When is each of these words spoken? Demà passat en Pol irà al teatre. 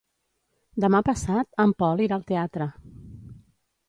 Demà 0.85 1.01
passat 1.09 1.61
en 1.65 1.73
Pol 1.83 2.01
irà 2.05 2.17
al 2.17 2.23
teatre. 2.31 2.69